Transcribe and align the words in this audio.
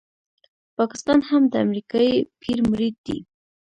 پاکستان 0.77 1.19
هم 1.29 1.43
د 1.47 1.53
امریکایي 1.65 2.15
پیر 2.41 2.59
مرید 2.71 2.95
دی. 3.05 3.19